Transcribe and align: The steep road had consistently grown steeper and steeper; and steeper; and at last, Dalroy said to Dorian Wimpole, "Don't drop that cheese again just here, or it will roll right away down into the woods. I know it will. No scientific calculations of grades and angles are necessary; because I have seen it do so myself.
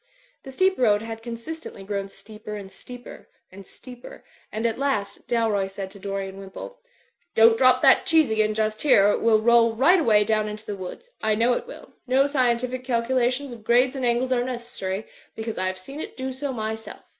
The 0.41 0.51
steep 0.51 0.79
road 0.79 1.03
had 1.03 1.21
consistently 1.21 1.83
grown 1.83 2.07
steeper 2.07 2.55
and 2.55 2.71
steeper; 2.71 3.29
and 3.51 3.67
steeper; 3.67 4.23
and 4.51 4.65
at 4.65 4.79
last, 4.79 5.27
Dalroy 5.27 5.67
said 5.69 5.91
to 5.91 5.99
Dorian 5.99 6.39
Wimpole, 6.39 6.79
"Don't 7.35 7.55
drop 7.55 7.83
that 7.83 8.07
cheese 8.07 8.31
again 8.31 8.55
just 8.55 8.81
here, 8.81 9.09
or 9.09 9.11
it 9.11 9.21
will 9.21 9.41
roll 9.43 9.75
right 9.75 9.99
away 9.99 10.23
down 10.23 10.49
into 10.49 10.65
the 10.65 10.75
woods. 10.75 11.11
I 11.21 11.35
know 11.35 11.53
it 11.53 11.67
will. 11.67 11.93
No 12.07 12.25
scientific 12.25 12.83
calculations 12.83 13.53
of 13.53 13.63
grades 13.63 13.95
and 13.95 14.03
angles 14.03 14.31
are 14.31 14.43
necessary; 14.43 15.05
because 15.35 15.59
I 15.59 15.67
have 15.67 15.77
seen 15.77 15.99
it 15.99 16.17
do 16.17 16.33
so 16.33 16.51
myself. 16.51 17.03